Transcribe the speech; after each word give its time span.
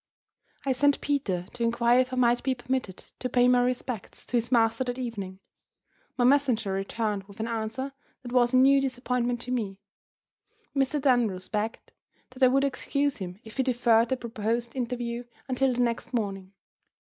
I 0.65 0.71
sent 0.71 0.99
Peter 0.99 1.45
to 1.53 1.63
inquire 1.63 1.99
if 1.99 2.11
I 2.11 2.15
might 2.15 2.41
be 2.41 2.55
permitted 2.55 3.05
to 3.19 3.29
pay 3.29 3.47
my 3.47 3.61
respects 3.61 4.25
to 4.25 4.37
his 4.37 4.51
master 4.51 4.83
that 4.85 4.97
evening. 4.97 5.37
My 6.17 6.23
messenger 6.25 6.71
returned 6.73 7.25
with 7.25 7.39
an 7.39 7.47
answer 7.47 7.93
that 8.23 8.31
was 8.31 8.51
a 8.51 8.57
new 8.57 8.81
disappointment 8.81 9.41
to 9.41 9.51
me. 9.51 9.79
Mr. 10.75 10.99
Dunross 10.99 11.49
begged 11.49 11.91
that 12.31 12.41
I 12.41 12.47
would 12.47 12.63
excuse 12.63 13.17
him, 13.17 13.39
if 13.43 13.57
he 13.57 13.61
deferred 13.61 14.09
the 14.09 14.17
proposed 14.17 14.75
interview 14.75 15.25
until 15.47 15.71
the 15.71 15.81
next 15.81 16.15
morning. 16.15 16.53